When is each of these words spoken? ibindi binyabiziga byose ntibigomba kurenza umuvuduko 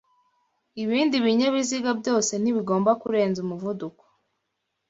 ibindi 0.83 1.15
binyabiziga 1.25 1.91
byose 1.99 2.31
ntibigomba 2.37 2.91
kurenza 3.01 3.37
umuvuduko 3.45 4.03